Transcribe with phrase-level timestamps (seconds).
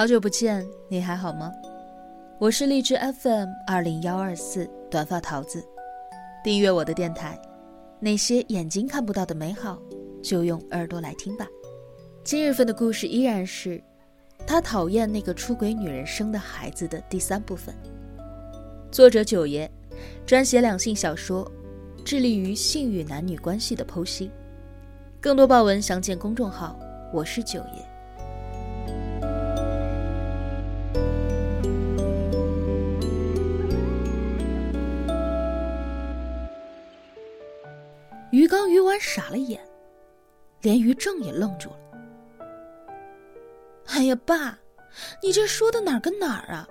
[0.00, 1.52] 好久不见，你还好吗？
[2.38, 5.62] 我是荔枝 FM 二零幺二四短发桃子，
[6.42, 7.38] 订阅我的电台。
[7.98, 9.78] 那些眼睛看不到的美好，
[10.22, 11.46] 就用耳朵来听吧。
[12.24, 13.78] 今日份的故事依然是
[14.46, 17.74] 他讨厌那个出轨女人生的孩子的第三部分。
[18.90, 19.70] 作者九爷，
[20.24, 21.46] 专写两性小说，
[22.06, 24.30] 致力于性与男女关系的剖析。
[25.20, 26.80] 更多报文详见公众号。
[27.12, 27.89] 我是九爷。
[38.90, 39.60] 于刚、于婉傻了眼，
[40.62, 41.76] 连于正也愣住了。
[43.86, 44.58] 哎呀，爸，
[45.22, 46.68] 你这说的哪儿跟哪儿啊？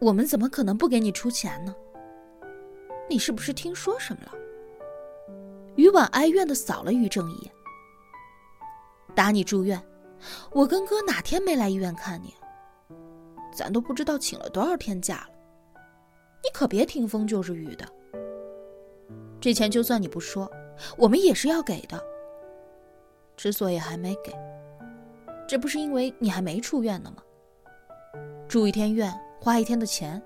[0.00, 1.74] 我们怎么可能不给你出钱呢？
[3.08, 4.32] 你是不是听说什么了？
[5.76, 7.52] 于婉哀怨的扫了于正一眼。
[9.14, 9.80] 打你住院，
[10.52, 12.34] 我跟哥哪天没来医院看你？
[13.52, 15.30] 咱都不知道请了多少天假了。
[16.42, 17.86] 你可别听风就是雨的。
[19.40, 20.50] 这钱就算你不说，
[20.96, 22.02] 我们也是要给的。
[23.36, 24.32] 之所以还没给，
[25.48, 27.22] 这不是因为你还没出院呢吗？
[28.48, 30.20] 住一天院花一天的钱，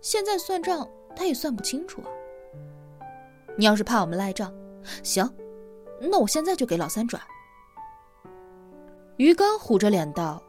[0.00, 2.08] 现在算账他也算不清楚啊。
[3.56, 4.54] 你要是怕我们赖账，
[5.02, 5.28] 行，
[6.00, 7.22] 那我现在就给老三转。
[9.16, 10.42] 于刚虎着脸道：“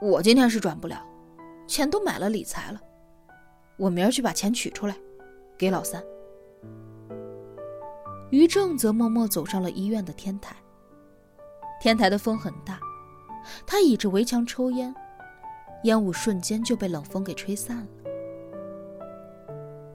[0.00, 1.02] 我今天是转不了，
[1.66, 2.80] 钱都买了理财了，
[3.78, 4.94] 我明儿去把钱取出来，
[5.56, 6.00] 给老三。”
[8.30, 10.56] 于正则默默走上了医院的天台。
[11.80, 12.80] 天台的风很大，
[13.66, 14.94] 他倚着围墙抽烟，
[15.84, 17.86] 烟雾瞬间就被冷风给吹散了。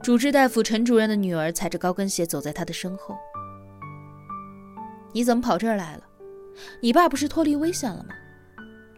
[0.02, 3.16] 主治大夫陈主任的女儿踩着高跟鞋走在他的身后
[5.14, 6.04] ：“你怎么跑这儿来了？”
[6.82, 8.09] 你爸不是脱离危险了吗？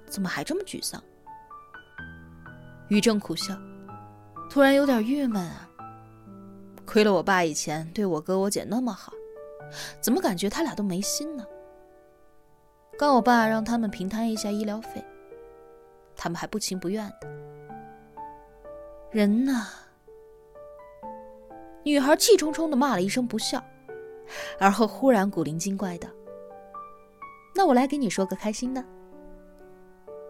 [0.08, 1.02] 怎么还这么沮丧？
[2.90, 3.56] 于正苦笑，
[4.50, 5.70] 突然有点郁闷啊。
[6.86, 9.14] 亏了我爸以前对我哥我姐那么好，
[10.02, 11.46] 怎么感觉他俩都没心呢？
[12.98, 15.04] 刚我爸让他们平摊一下医疗费，
[16.16, 17.28] 他们还不情不愿的。
[19.12, 19.68] 人呢？
[21.84, 23.62] 女孩气冲冲的骂了一声不孝，
[24.60, 26.08] 而后忽然古灵精怪的。
[27.56, 28.84] 那我来给你说个开心的。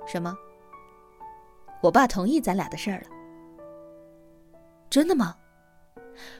[0.05, 0.35] 什么？
[1.81, 3.07] 我爸同意咱俩的事儿了。
[4.89, 5.35] 真的吗？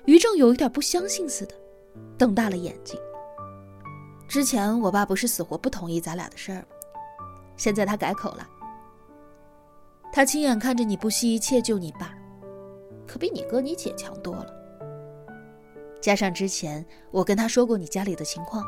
[0.06, 1.56] 于正有一点不相信似的，
[2.18, 3.00] 瞪大了眼睛。
[4.28, 6.66] 之前我爸不是死活不同意咱俩的事儿吗？
[7.56, 8.50] 现在他改口了。
[10.12, 12.14] 他亲眼看着你不惜一切救你爸，
[13.08, 14.48] 可比你哥你姐强多了。
[16.02, 18.64] 加上之前我跟他说过你家里的情况。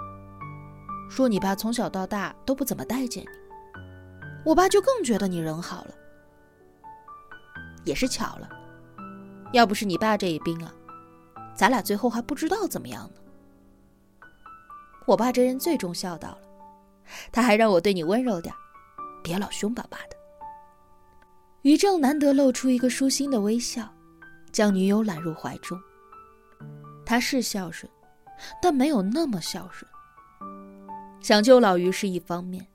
[1.10, 3.30] 说你爸从小到大都不怎么待见你，
[4.44, 5.94] 我爸就更觉得你人好了。
[7.84, 8.50] 也是巧了，
[9.54, 10.74] 要不是你爸这一病啊，
[11.56, 13.22] 咱俩最后还不知道怎么样呢。
[15.06, 16.42] 我爸这人最重孝道了，
[17.32, 18.54] 他还让我对你温柔点，
[19.24, 20.16] 别老凶巴巴的。
[21.62, 23.92] 于正难得露出一个舒心的微笑，
[24.52, 25.80] 将女友揽入怀中。
[27.06, 27.92] 他是孝顺，
[28.62, 29.90] 但没有那么孝顺。
[31.22, 32.66] 想救老于是一方面，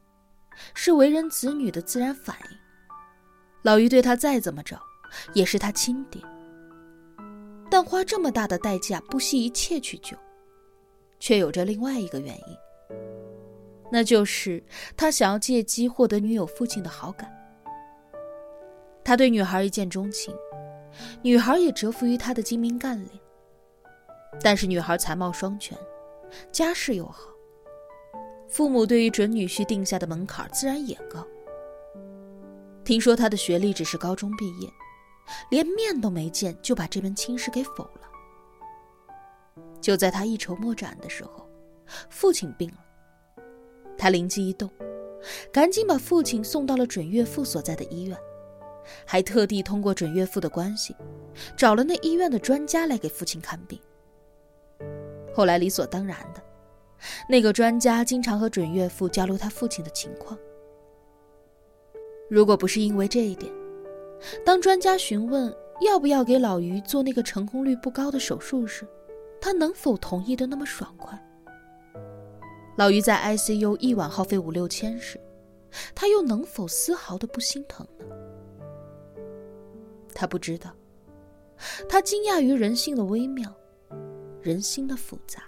[0.75, 2.57] 是为人子女的自然反应。
[3.63, 4.81] 老于对他再怎么着，
[5.35, 6.23] 也是他亲爹。
[7.71, 10.17] 但花这么大的代价，不惜一切去救，
[11.21, 12.59] 却有着另外一个原因，
[13.93, 14.61] 那就是
[14.97, 17.31] 他想要借机获得女友父亲的好感。
[19.05, 20.35] 他对女孩一见钟情，
[21.23, 23.11] 女孩也折服于他的精明干练。
[24.43, 25.77] 但是女孩才貌双全，
[26.51, 27.29] 家世又好。
[28.49, 31.27] 父母对于准女婿定下的门槛自然也高。
[32.85, 34.69] 听说他的学历只是高中毕业，
[35.51, 38.10] 连面都没见就把这门亲事给否了。
[39.81, 41.49] 就在他一筹莫展的时候，
[42.09, 42.77] 父亲病了。
[43.97, 44.71] 他灵机一动，
[45.53, 48.17] 赶紧把父亲送到了准岳父所在的医院，
[49.05, 50.97] 还特地通过准岳父的关系，
[51.57, 53.79] 找了那医院的专家来给父亲看病。
[55.35, 56.43] 后来理所当然的。
[57.29, 60.39] 那个专家经常和准岳父交流他父亲的情况。
[62.29, 63.51] 如果不是因为这一点，
[64.45, 65.51] 当专家询问
[65.81, 68.87] 要不要给老于做那个成功率不高的手术时，
[69.41, 71.19] 他能否同意的那么爽快？
[72.77, 75.21] 老于在 ICU 一晚耗费五六千时，
[75.95, 78.05] 他又能否丝毫的不心疼呢？
[80.15, 80.71] 他不知道，
[81.89, 83.53] 他惊讶于人性的微妙，
[84.41, 85.43] 人心的复杂。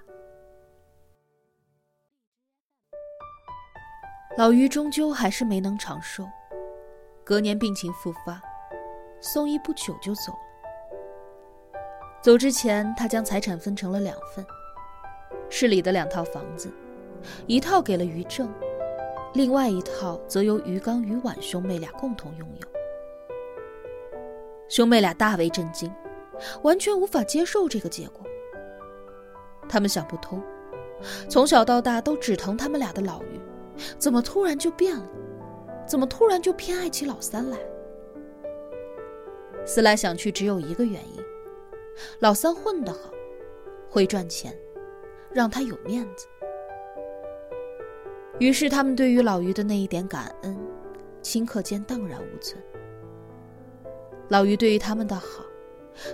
[4.38, 6.26] 老于终究还是没能长寿，
[7.22, 8.40] 隔年病情复发，
[9.20, 10.51] 宋义不久就走了。
[12.22, 14.46] 走之前，他将财产分成了两份，
[15.50, 16.70] 市里的两套房子，
[17.48, 18.48] 一套给了于正，
[19.34, 22.68] 另外一套则由于刚、于婉兄妹俩共同拥有。
[24.68, 25.92] 兄妹俩大为震惊，
[26.62, 28.24] 完全无法接受这个结果。
[29.68, 30.40] 他们想不通，
[31.28, 33.40] 从小到大都只疼他们俩的老于，
[33.98, 35.08] 怎么突然就变了？
[35.88, 37.58] 怎么突然就偏爱起老三来？
[39.66, 41.21] 思来想去，只有一个原因。
[42.20, 43.10] 老三混得好，
[43.88, 44.56] 会赚钱，
[45.30, 46.26] 让他有面子。
[48.38, 50.58] 于是他们对于老于的那一点感恩，
[51.22, 52.60] 顷刻间荡然无存。
[54.28, 55.44] 老于对于他们的好，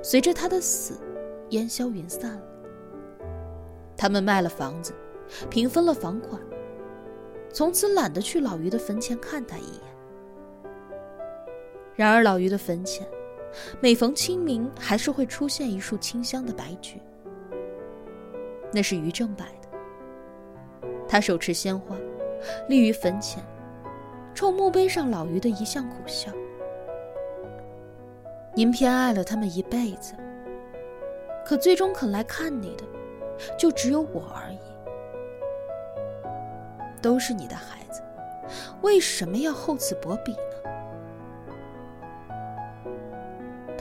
[0.03, 0.95] 随着他的死，
[1.51, 2.43] 烟消云散了。
[3.97, 4.93] 他们卖了房子，
[5.49, 6.41] 平分了房款，
[7.53, 9.83] 从此懒得去老于的坟前看他一眼。
[11.95, 13.07] 然而老于的坟前。
[13.81, 17.00] 每逢清明，还是会出现一束清香的白菊。
[18.73, 19.69] 那是于正摆的。
[21.09, 21.97] 他手持鲜花，
[22.69, 23.43] 立于坟前，
[24.35, 26.31] 冲墓碑上老于的遗像苦笑
[28.55, 30.12] ：“您偏爱了他们一辈子，
[31.47, 32.85] 可最终肯来看你的，
[33.59, 34.59] 就只有我而已。
[37.01, 38.03] 都是你的孩子，
[38.83, 40.37] 为什么要厚此薄彼？”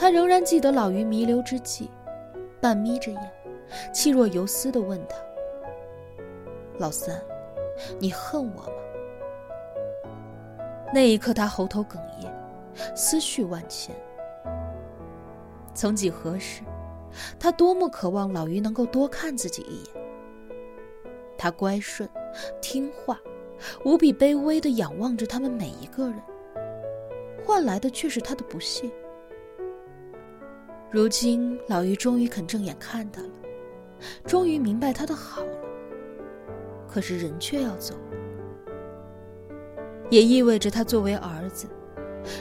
[0.08, 1.92] 他仍然记得老于弥留之际，
[2.62, 3.34] 半眯着眼，
[3.94, 5.18] 气若游丝的问他
[6.80, 7.22] ：“老三，
[8.00, 8.72] 你恨我吗？”
[10.96, 12.34] 那一刻，他喉头哽咽，
[12.96, 13.94] 思绪万千。
[15.74, 16.62] 曾几何时，
[17.38, 20.06] 他多么渴望老于能够多看自己一眼。
[21.38, 22.10] 他乖顺、
[22.62, 23.20] 听话，
[23.84, 26.22] 无比卑微的仰望着他们每一个人，
[27.46, 28.90] 换来的却是他的不屑。
[30.90, 33.30] 如今，老于终于肯正眼看他了，
[34.26, 35.58] 终于明白他的好了。
[36.88, 37.94] 可是人却要走，
[40.10, 41.68] 也意味着他作为儿子，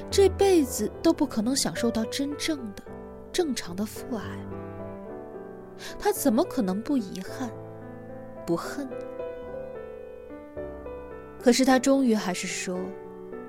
[0.09, 2.83] 这辈子都不可能享受到真正的、
[3.33, 4.23] 正常的父爱。
[5.99, 7.51] 他怎么可能不遗憾、
[8.47, 8.89] 不恨？
[11.43, 12.79] 可是他终于还是说：“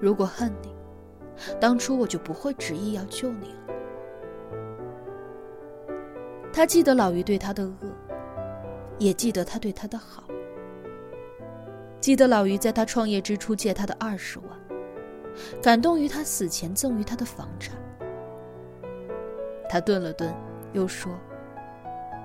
[0.01, 0.73] 如果恨你，
[1.59, 3.59] 当初我就不会执意要救你了。”
[6.57, 7.71] 他记得老于对他的恶，
[8.97, 10.23] 也记得他对他的好。
[12.01, 14.47] 记得老于在他创业之初借他的二十万，
[15.61, 17.77] 感动于他死前赠予他的房产。
[19.69, 20.33] 他顿了顿，
[20.73, 21.11] 又说：“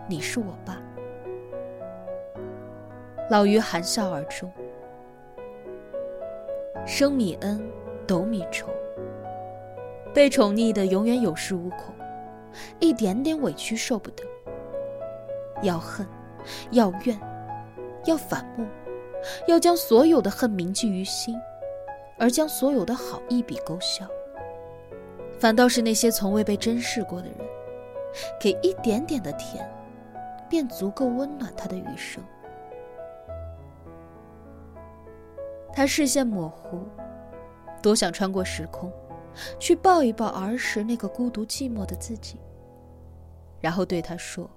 [0.08, 0.81] 你是我爸。”
[3.29, 4.50] 老于含笑而终。
[6.87, 7.62] 生米恩，
[8.06, 8.70] 斗米仇。
[10.14, 11.94] 被宠溺的永远有恃无恐。
[12.81, 14.22] 一点点委屈受不得，
[15.62, 16.06] 要恨，
[16.70, 17.19] 要怨，
[18.04, 18.66] 要反目，
[19.46, 21.38] 要将所有的恨铭记于心，
[22.19, 24.06] 而将所有的好一笔勾销。
[25.38, 27.37] 反倒是那些从未被珍视过的人，
[28.40, 29.69] 给一点点的甜，
[30.48, 32.22] 便足够温暖他的余生。
[35.72, 36.86] 他视线模糊，
[37.82, 38.93] 多想穿过时空。
[39.58, 42.38] 去抱一抱儿时那个孤独寂寞的自己，
[43.62, 44.50] 然后对他说：“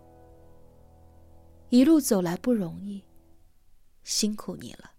[1.69, 3.05] 一路走来不容易，
[4.03, 4.91] 辛苦你了。”